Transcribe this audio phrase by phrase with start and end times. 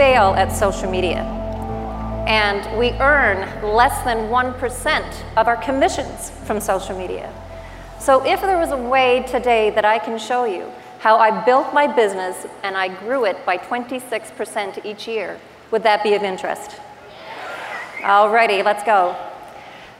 [0.00, 1.20] fail at social media?
[2.26, 7.30] And we earn less than 1% of our commissions from social media.
[7.98, 11.74] So, if there was a way today that I can show you how I built
[11.74, 15.38] my business and I grew it by 26% each year,
[15.70, 16.80] would that be of interest?
[17.98, 19.14] Alrighty, let's go.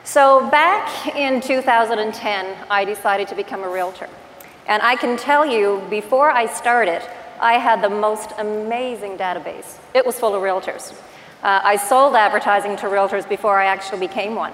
[0.04, 4.08] So, back in 2010, I decided to become a realtor.
[4.66, 7.02] And I can tell you, before I started,
[7.40, 9.78] I had the most amazing database.
[9.94, 10.92] It was full of realtors.
[11.42, 14.52] Uh, I sold advertising to realtors before I actually became one.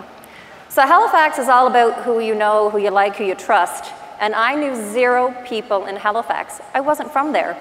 [0.69, 3.93] So Halifax is all about who you know, who you like, who you trust.
[4.21, 6.61] And I knew zero people in Halifax.
[6.75, 7.59] I wasn't from there.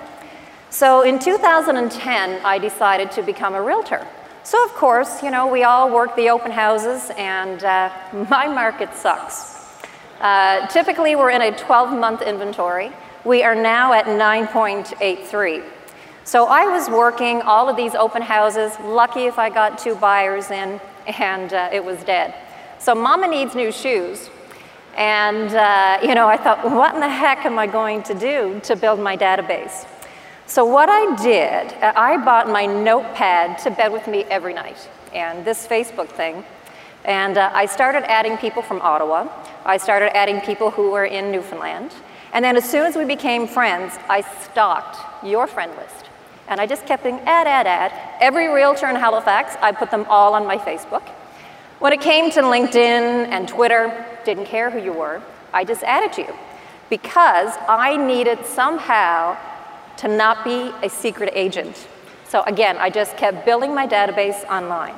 [0.70, 4.06] So in 2010, I decided to become a realtor.
[4.44, 7.90] So of course, you know, we all work the open houses, and uh,
[8.30, 9.56] my market sucks.
[10.22, 12.92] Uh, typically, we're in a 12 month inventory.
[13.26, 15.64] We are now at 9.83.
[16.26, 20.52] So I was working all of these open houses, lucky if I got two buyers
[20.52, 22.36] in, and uh, it was dead.
[22.78, 24.30] So mama needs new shoes.
[24.96, 28.62] And, uh, you know, I thought, what in the heck am I going to do
[28.64, 29.88] to build my database?
[30.46, 34.88] So what I did, uh, I bought my notepad to bed with me every night,
[35.16, 36.46] and this Facebook thing.
[37.06, 39.28] And uh, I started adding people from Ottawa.
[39.66, 41.92] I started adding people who were in Newfoundland.
[42.36, 46.10] And then as soon as we became friends, I stalked your friend list.
[46.50, 47.94] And I just kept doing add, add, add.
[48.20, 51.02] Every realtor in Halifax, I put them all on my Facebook.
[51.80, 55.22] When it came to LinkedIn and Twitter, didn't care who you were,
[55.54, 56.36] I just added you
[56.90, 59.38] because I needed somehow
[59.98, 61.88] to not be a secret agent.
[62.28, 64.96] So again, I just kept building my database online.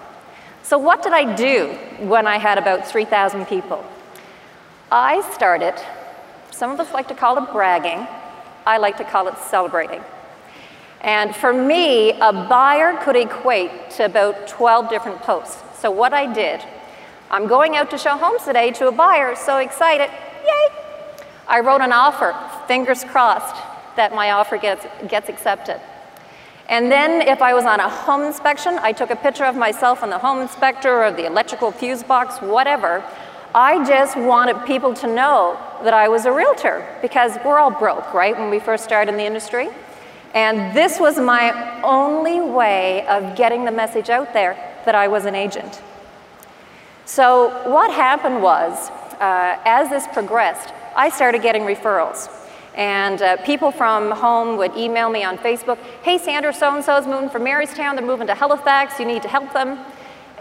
[0.63, 1.67] So what did I do
[1.99, 3.85] when I had about 3,000 people?
[4.91, 5.75] I started
[6.57, 8.07] some of us like to call it bragging.
[8.65, 10.01] I like to call it celebrating.
[11.01, 15.61] And for me, a buyer could equate to about 12 different posts.
[15.79, 16.61] So what I did,
[17.29, 20.09] I'm going out to show homes today to a buyer, so excited,
[20.43, 20.67] yay!
[21.47, 22.35] I wrote an offer,
[22.67, 23.55] fingers crossed
[23.95, 25.79] that my offer gets, gets accepted.
[26.67, 30.01] And then if I was on a home inspection, I took a picture of myself
[30.01, 33.03] on the home inspector or the electrical fuse box, whatever.
[33.53, 38.13] I just wanted people to know that I was a realtor because we're all broke,
[38.13, 39.69] right, when we first started in the industry.
[40.33, 44.53] And this was my only way of getting the message out there
[44.85, 45.81] that I was an agent.
[47.05, 48.89] So, what happened was,
[49.19, 52.29] uh, as this progressed, I started getting referrals.
[52.75, 56.97] And uh, people from home would email me on Facebook, hey, Sandra, so and so
[56.97, 59.79] is moving from Marystown, they're moving to Halifax, you need to help them.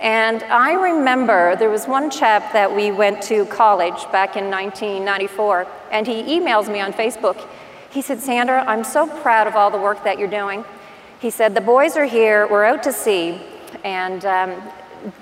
[0.01, 5.67] And I remember there was one chap that we went to college back in 1994,
[5.91, 7.49] and he emails me on Facebook.
[7.91, 10.65] He said, Sandra, I'm so proud of all the work that you're doing.
[11.19, 13.41] He said, The boys are here, we're out to sea,
[13.85, 14.63] and um,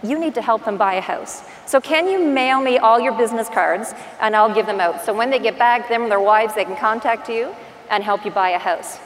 [0.02, 1.42] you need to help them buy a house.
[1.66, 5.04] So, can you mail me all your business cards and I'll give them out?
[5.04, 7.54] So, when they get back, them and their wives, they can contact you
[7.90, 8.98] and help you buy a house.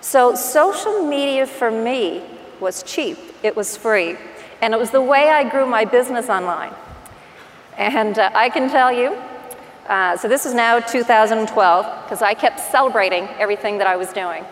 [0.00, 2.22] So, social media for me
[2.60, 4.16] was cheap, it was free.
[4.62, 6.74] And it was the way I grew my business online.
[7.76, 9.16] And uh, I can tell you,
[9.88, 14.44] uh, so this is now 2012, because I kept celebrating everything that I was doing.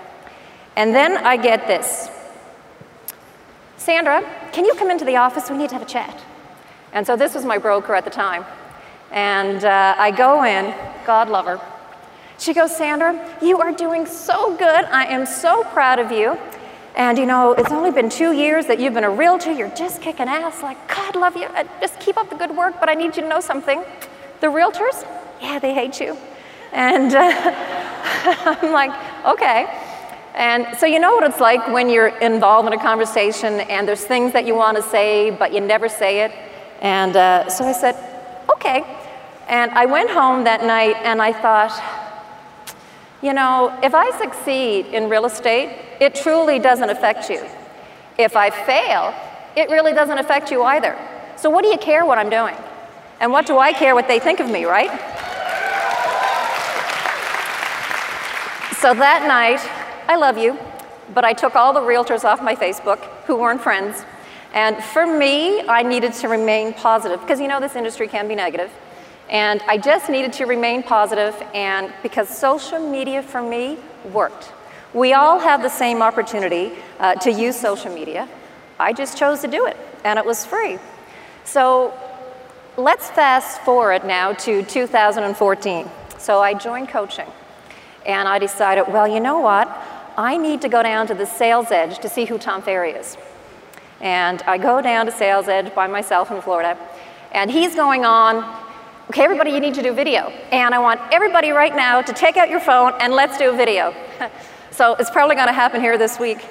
[0.77, 2.11] And then I get this
[3.85, 4.23] Sandra,
[4.53, 5.51] can you come into the office?
[5.51, 6.25] We need to have a chat.
[6.95, 8.47] And so this was my broker at the time.
[9.11, 11.61] And uh, I go in, God love her.
[12.39, 14.85] She goes, Sandra, you are doing so good.
[14.87, 16.39] I am so proud of you.
[16.95, 20.01] And you know, it's only been two years that you've been a realtor, you're just
[20.01, 20.63] kicking ass.
[20.63, 23.23] Like, God love you, uh, just keep up the good work, but I need you
[23.23, 23.83] to know something.
[24.41, 25.05] The realtors,
[25.41, 26.17] yeah, they hate you.
[26.73, 27.21] And uh,
[28.63, 28.93] I'm like,
[29.27, 29.67] okay.
[30.35, 34.05] And so, you know what it's like when you're involved in a conversation and there's
[34.05, 36.33] things that you want to say, but you never say it.
[36.81, 37.97] And uh, so I said,
[38.53, 38.85] okay.
[39.49, 41.73] And I went home that night and I thought,
[43.23, 45.71] you know, if I succeed in real estate,
[46.05, 47.43] it truly doesn't affect you.
[48.19, 49.15] If I fail,
[49.57, 50.99] it really doesn't affect you either.
[51.37, 52.57] So, what do you care what I'm doing?
[53.21, 54.91] And what do I care what they think of me, right?
[58.83, 59.61] So that night,
[60.09, 60.59] I love you.
[61.13, 64.05] but I took all the realtors off my Facebook who weren't friends.
[64.53, 68.35] And for me, I needed to remain positive because you know this industry can be
[68.35, 68.71] negative.
[69.29, 73.79] And I just needed to remain positive, and because social media for me
[74.13, 74.53] worked.
[74.95, 76.71] We all have the same opportunity
[77.01, 78.29] uh, to use social media.
[78.79, 80.79] I just chose to do it, and it was free.
[81.45, 81.93] So
[82.77, 85.91] let's fast forward now to 2014.
[86.19, 87.27] So I joined coaching,
[88.07, 89.69] and I decided, well, you know what?
[90.17, 93.17] I need to go down to the sales edge to see who Tom Ferry is.
[94.01, 96.79] And I go down to Sales Edge by myself in Florida,
[97.33, 98.45] and he's going on,
[99.09, 100.29] okay, everybody, you need to do video.
[100.53, 103.57] And I want everybody right now to take out your phone and let's do a
[103.57, 103.93] video.
[104.75, 106.45] so it's probably going to happen here this week.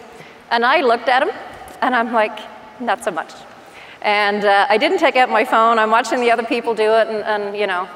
[0.50, 1.36] And I looked at him,
[1.82, 2.40] and I'm like,
[2.80, 3.34] not so much.
[4.02, 5.78] And uh, I didn't take out my phone.
[5.78, 7.90] I'm watching the other people do it, and, and you know,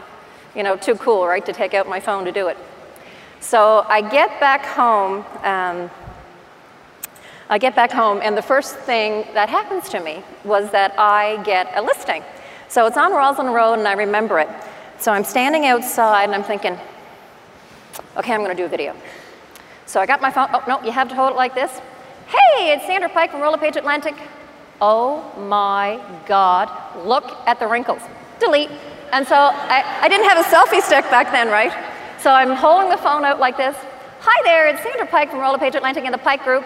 [0.54, 2.58] you know, too cool, right, to take out my phone to do it.
[3.40, 5.24] So I get back home.
[5.44, 5.90] Um,
[7.50, 11.42] I get back home, and the first thing that happens to me was that I
[11.44, 12.22] get a listing.
[12.68, 14.50] So it's on Roslyn Road, and I remember it.
[15.00, 16.78] So I'm standing outside, and I'm thinking,
[18.18, 18.94] okay, I'm going to do a video.
[19.88, 20.48] So I got my phone.
[20.54, 21.72] Oh, no, you have to hold it like this.
[22.28, 24.16] Hey, it's Sandra Pike from Royal LePage Atlantic.
[24.80, 26.70] Oh my God,
[27.04, 28.02] look at the wrinkles.
[28.40, 28.70] Delete.
[29.12, 31.74] And so I, I didn't have a selfie stick back then, right?
[32.20, 33.76] So I'm holding the phone out like this.
[34.20, 36.64] Hi there, it's Sandra Pike from Royal LePage Atlantic in the Pike Group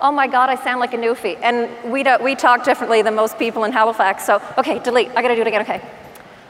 [0.00, 1.38] oh my God, I sound like a newfie.
[1.42, 4.24] And we, do, we talk differently than most people in Halifax.
[4.24, 5.08] So, okay, delete.
[5.16, 5.82] I gotta do it again, okay.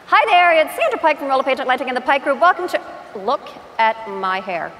[0.06, 2.40] Hi there, it's Sandra Pike from Royal LePage Atlantic and the Pike Group.
[2.40, 2.80] Welcome to,
[3.16, 3.48] look
[3.78, 4.72] at my hair.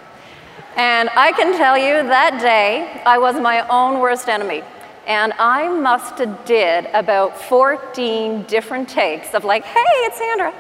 [0.77, 4.63] And I can tell you that day, I was my own worst enemy.
[5.07, 10.55] And I must have did about 14 different takes of like, hey, it's Sandra.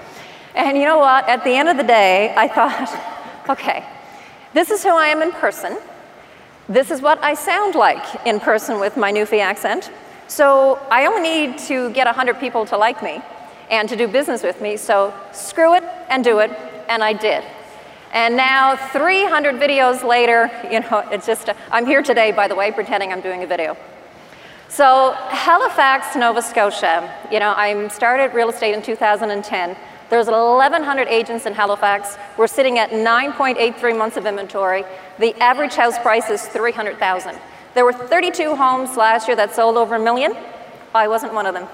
[0.54, 1.28] And you know what?
[1.28, 3.86] At the end of the day, I thought, okay,
[4.52, 5.78] this is who I am in person.
[6.68, 9.90] This is what I sound like in person with my Newfie accent.
[10.26, 13.22] So I only need to get 100 people to like me
[13.70, 16.50] and to do business with me, so screw it and do it,
[16.88, 17.44] and I did.
[18.12, 22.72] And now 300 videos later, you know, it's just, I'm here today, by the way,
[22.72, 23.76] pretending I'm doing a video.
[24.68, 29.76] So Halifax, Nova Scotia, you know, I started real estate in 2010.
[30.10, 32.16] There's 1,100 agents in Halifax.
[32.36, 34.84] We're sitting at 9.83 months of inventory.
[35.18, 37.38] The average house price is 300,000.
[37.74, 40.36] There were 32 homes last year that sold over a million.
[40.94, 41.68] I wasn't one of them.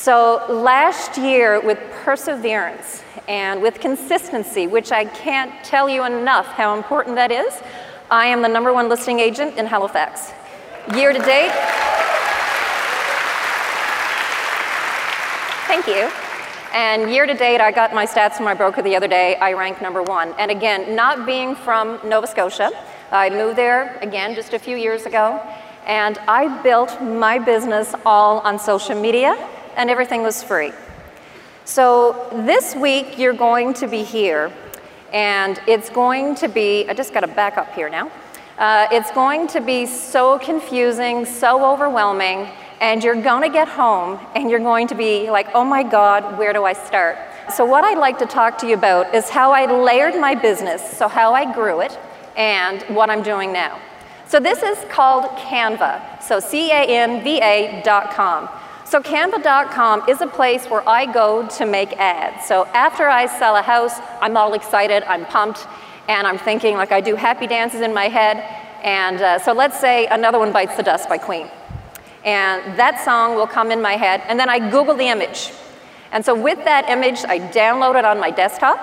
[0.00, 6.76] So last year, with perseverance and with consistency, which I can't tell you enough how
[6.76, 7.52] important that is,
[8.08, 10.30] I am the number one listing agent in Halifax.
[10.94, 11.50] Year to date,
[15.66, 16.08] thank you.
[16.72, 19.52] And year to date, I got my stats from my broker the other day, I
[19.54, 20.32] rank number one.
[20.38, 22.70] And again, not being from Nova Scotia,
[23.10, 25.42] I moved there again just a few years ago,
[25.86, 29.36] and I built my business all on social media,
[29.78, 30.72] and everything was free.
[31.64, 34.52] So this week, you're going to be here,
[35.12, 38.10] and it's going to be, I just got to back up here now.
[38.58, 42.48] Uh, it's going to be so confusing, so overwhelming,
[42.80, 46.38] and you're going to get home and you're going to be like, oh my God,
[46.38, 47.16] where do I start?
[47.54, 50.82] So, what I'd like to talk to you about is how I layered my business,
[50.98, 51.98] so how I grew it,
[52.36, 53.80] and what I'm doing now.
[54.26, 58.48] So, this is called Canva, so C A N V A.com.
[58.88, 62.46] So, Canva.com is a place where I go to make ads.
[62.46, 65.66] So, after I sell a house, I'm all excited, I'm pumped,
[66.08, 68.38] and I'm thinking like I do happy dances in my head.
[68.82, 71.50] And uh, so, let's say another one bites the dust by Queen
[72.24, 75.50] and that song will come in my head, and then I Google the image.
[76.12, 78.78] And so with that image, I download it on my desktop,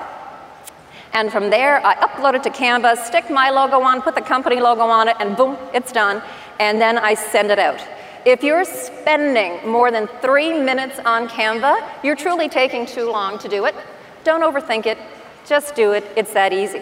[1.14, 4.60] and from there, I upload it to Canva, stick my logo on, put the company
[4.60, 6.22] logo on it, and boom, it's done.
[6.60, 7.80] And then I send it out.
[8.26, 13.48] If you're spending more than three minutes on Canva, you're truly taking too long to
[13.48, 13.76] do it.
[14.24, 14.98] Don't overthink it,
[15.46, 16.82] just do it, it's that easy.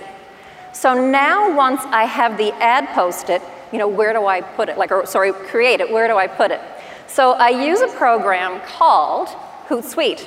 [0.71, 3.41] So now, once I have the ad posted,
[3.73, 4.77] you know, where do I put it?
[4.77, 6.61] Like, or sorry, create it, where do I put it?
[7.07, 9.27] So I use a program called
[9.67, 10.25] Hootsuite.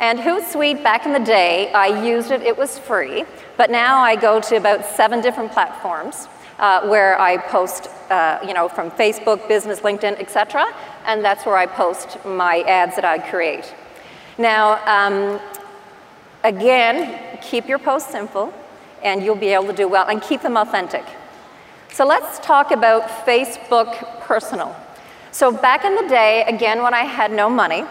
[0.00, 3.24] And Hootsuite, back in the day, I used it, it was free,
[3.56, 6.26] but now I go to about seven different platforms
[6.58, 10.66] uh, where I post, uh, you know, from Facebook, business, LinkedIn, etc.
[11.06, 13.74] And that's where I post my ads that I create.
[14.38, 15.40] Now, um,
[16.44, 18.52] again, keep your posts simple
[19.02, 21.04] and you'll be able to do well and keep them authentic.
[21.92, 24.76] So let's talk about Facebook Personal.
[25.30, 27.84] So back in the day, again, when I had no money,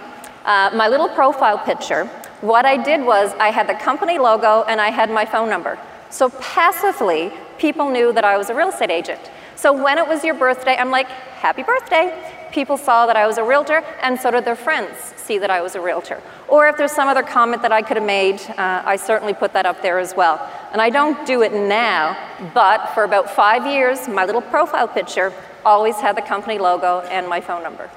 [0.45, 2.05] uh, my little profile picture,
[2.41, 5.79] what I did was I had the company logo and I had my phone number.
[6.09, 9.31] So passively, people knew that I was a real estate agent.
[9.55, 12.13] So when it was your birthday, I'm like, happy birthday.
[12.51, 15.61] People saw that I was a realtor, and so did their friends see that I
[15.61, 16.21] was a realtor.
[16.47, 19.53] Or if there's some other comment that I could have made, uh, I certainly put
[19.53, 20.39] that up there as well.
[20.71, 22.15] And I don't do it now,
[22.53, 25.33] but for about five years, my little profile picture
[25.65, 27.89] always had the company logo and my phone number.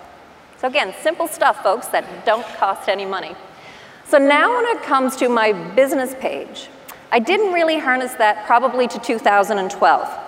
[0.59, 3.37] So again, simple stuff, folks, that don't cost any money.
[4.07, 6.69] So now when it comes to my business page,
[7.13, 10.19] I didn't really harness that probably to 2012.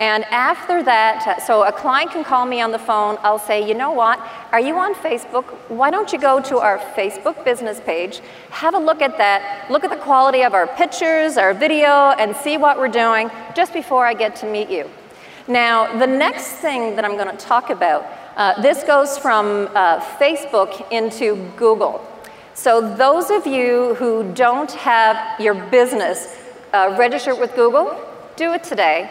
[0.00, 3.18] And after that, so a client can call me on the phone.
[3.22, 4.18] I'll say, you know what?
[4.50, 5.44] Are you on Facebook?
[5.68, 9.84] Why don't you go to our Facebook business page, have a look at that, look
[9.84, 14.06] at the quality of our pictures, our video, and see what we're doing just before
[14.06, 14.90] I get to meet you.
[15.46, 20.00] Now, the next thing that I'm going to talk about, uh, this goes from uh,
[20.00, 22.06] Facebook into Google.
[22.60, 26.36] So those of you who don't have your business
[26.74, 27.98] uh, registered with Google,
[28.36, 29.10] do it today.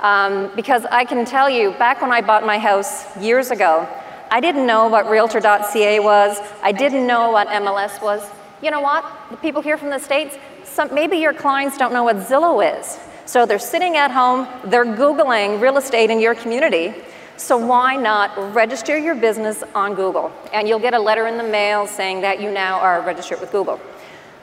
[0.00, 3.88] Um, because I can tell you, back when I bought my house years ago,
[4.32, 6.38] I didn't know what Realtor.ca was.
[6.60, 8.28] I didn't know what MLS was.
[8.62, 9.04] You know what?
[9.30, 12.98] The people here from the States, some, maybe your clients don't know what Zillow is.
[13.26, 16.94] So they're sitting at home, they're Googling real estate in your community.
[17.38, 20.32] So why not register your business on Google?
[20.52, 23.52] And you'll get a letter in the mail saying that you now are registered with
[23.52, 23.80] Google.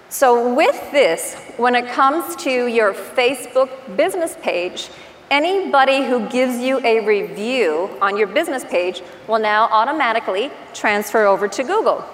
[0.08, 4.90] So with this, when it comes to your Facebook business page,
[5.30, 11.50] anybody who gives you a review on your business page will now automatically transfer over
[11.50, 12.06] to Google.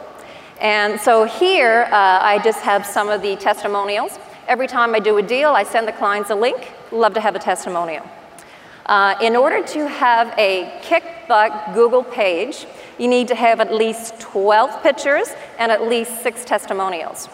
[0.60, 4.18] And so here, uh, I just have some of the testimonials.
[4.48, 6.72] Every time I do a deal, I send the clients a link.
[6.92, 8.04] Love to have a testimonial.
[8.86, 12.66] Uh, in order to have a kickbutt Google page,
[12.98, 15.28] you need to have at least 12 pictures
[15.60, 17.30] and at least six testimonials.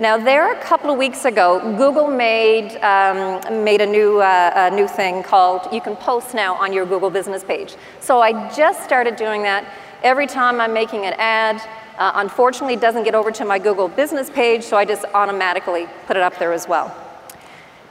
[0.00, 4.74] Now, there a couple of weeks ago, Google made, um, made a, new, uh, a
[4.74, 7.74] new thing called you can post now on your Google business page.
[7.98, 9.64] So I just started doing that.
[10.04, 11.60] Every time I'm making an ad,
[11.98, 15.88] uh, unfortunately, it doesn't get over to my Google business page, so I just automatically
[16.06, 17.07] put it up there as well.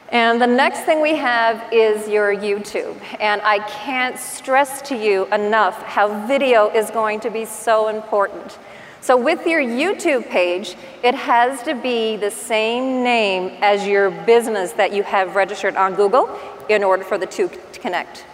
[0.10, 2.98] And the next thing we have is your YouTube.
[3.20, 8.58] And I can't stress to you enough how video is going to be so important.
[9.02, 14.72] So with your YouTube page, it has to be the same name as your business
[14.74, 16.30] that you have registered on Google
[16.70, 18.26] in order for the two to connect.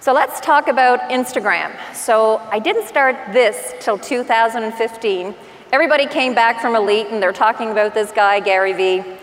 [0.00, 1.72] So let's talk about Instagram.
[1.94, 5.34] So I didn't start this till 2015.
[5.72, 9.15] Everybody came back from Elite and they're talking about this guy, Gary Vee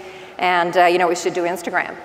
[0.43, 1.95] and uh, you know, we should do Instagram.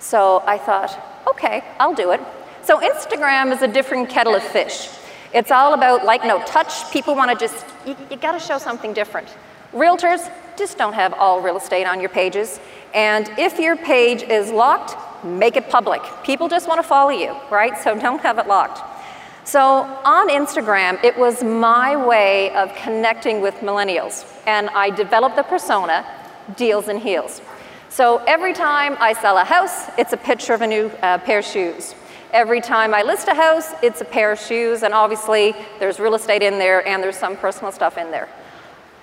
[0.00, 2.20] So I thought, okay, I'll do it.
[2.62, 4.90] So Instagram is a different kettle of fish.
[5.32, 6.90] It's all about like no touch.
[6.92, 9.28] People want to just, you, you got to show something different.
[9.72, 12.58] Realtors just don't have all real estate on your pages.
[12.94, 16.02] And if your page is locked, make it public.
[16.24, 17.78] People just want to follow you, right?
[17.78, 18.80] So don't have it locked.
[19.44, 19.60] So
[20.04, 24.26] on Instagram, it was my way of connecting with millennials.
[24.46, 26.04] And I developed the persona,
[26.56, 27.40] Deals and Heels.
[27.90, 31.38] So every time I sell a house, it's a picture of a new uh, pair
[31.38, 31.94] of shoes.
[32.32, 36.14] Every time I list a house, it's a pair of shoes, and obviously there's real
[36.14, 38.28] estate in there and there's some personal stuff in there.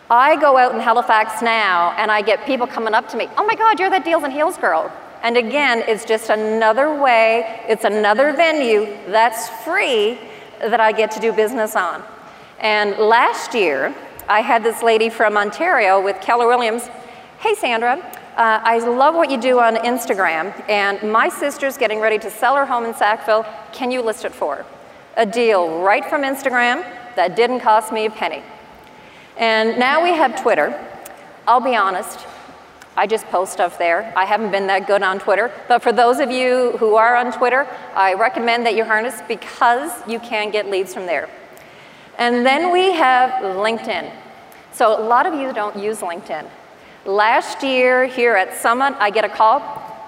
[0.09, 3.45] I go out in Halifax now and I get people coming up to me, oh
[3.45, 4.91] my God, you're that Deals and Heels girl.
[5.23, 10.19] And again, it's just another way, it's another venue that's free
[10.59, 12.03] that I get to do business on.
[12.59, 13.95] And last year,
[14.29, 16.87] I had this lady from Ontario with Keller Williams.
[17.39, 17.99] Hey, Sandra,
[18.35, 22.57] uh, I love what you do on Instagram, and my sister's getting ready to sell
[22.57, 23.45] her home in Sackville.
[23.71, 24.65] Can you list it for her?
[25.15, 26.83] A deal right from Instagram
[27.15, 28.43] that didn't cost me a penny.
[29.37, 30.77] And now we have Twitter.
[31.47, 32.25] I'll be honest,
[32.97, 34.11] I just post stuff there.
[34.17, 37.31] I haven't been that good on Twitter, but for those of you who are on
[37.31, 41.29] Twitter, I recommend that you harness because you can get leads from there.
[42.17, 44.11] And then we have LinkedIn.
[44.73, 46.49] So a lot of you don't use LinkedIn.
[47.05, 49.61] Last year here at Summit, I get a call,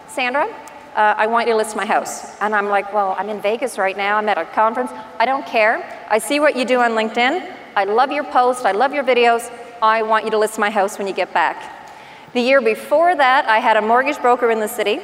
[0.08, 0.46] Sandra,
[0.96, 2.36] uh, I want you to list my house.
[2.42, 4.18] And I'm like, well, I'm in Vegas right now.
[4.18, 4.90] I'm at a conference.
[5.20, 6.08] I don't care.
[6.10, 7.54] I see what you do on LinkedIn.
[7.76, 8.66] I love your posts.
[8.66, 9.52] I love your videos.
[9.80, 11.72] I want you to list my house when you get back.
[12.34, 15.00] The year before that, I had a mortgage broker in the city.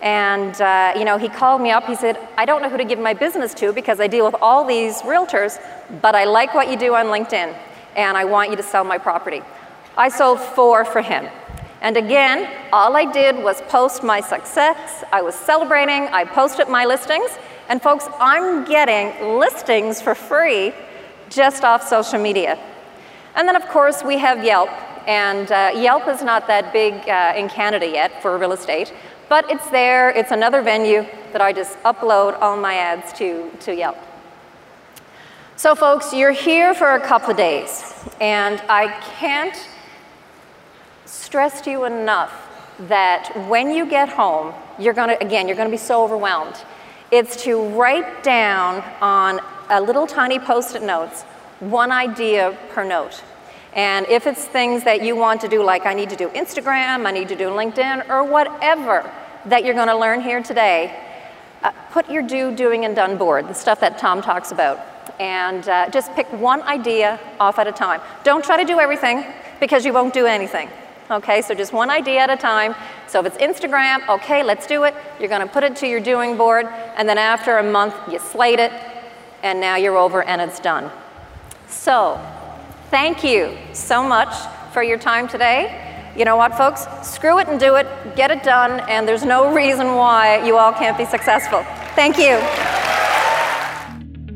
[0.00, 1.86] And, uh, you know, he called me up.
[1.86, 4.36] He said, I don't know who to give my business to because I deal with
[4.40, 5.60] all these realtors,
[6.02, 7.52] but I like what you do on LinkedIn.
[7.96, 9.42] And I want you to sell my property.
[9.96, 11.28] I sold four for him.
[11.82, 15.04] And again, all I did was post my success.
[15.12, 17.30] I was celebrating, I posted my listings,
[17.68, 20.72] and folks, I'm getting listings for free
[21.28, 22.58] just off social media.
[23.34, 24.70] And then, of course, we have Yelp.
[25.08, 28.92] And uh, Yelp is not that big uh, in Canada yet for real estate,
[29.28, 33.74] But it's there, it's another venue that I just upload all my ads to, to
[33.74, 33.96] Yelp.
[35.56, 39.56] So, folks, you're here for a couple of days, and I can't
[41.12, 42.32] stress to you enough
[42.88, 46.56] that when you get home, you're gonna, again, you're gonna be so overwhelmed.
[47.10, 51.22] It's to write down on a little tiny post it notes
[51.60, 53.22] one idea per note.
[53.74, 57.06] And if it's things that you want to do, like I need to do Instagram,
[57.06, 59.10] I need to do LinkedIn, or whatever
[59.46, 60.98] that you're gonna learn here today,
[61.62, 64.80] uh, put your do, doing, and done board, the stuff that Tom talks about
[65.20, 68.00] and uh, just pick one idea off at a time.
[68.24, 69.24] Don't try to do everything
[69.60, 70.68] because you won't do anything.
[71.12, 72.74] Okay, so just one idea at a time.
[73.06, 74.94] So if it's Instagram, okay, let's do it.
[75.20, 76.64] You're to put it to your doing board,
[76.96, 78.72] and then after a month, you slate it,
[79.42, 80.90] and now you're over and it's done.
[81.68, 82.18] So,
[82.90, 84.34] thank you so much
[84.72, 85.78] for your time today.
[86.16, 86.86] You know what, folks?
[87.06, 90.72] Screw it and do it, get it done, and there's no reason why you all
[90.72, 91.62] can't be successful.
[91.94, 92.38] Thank you.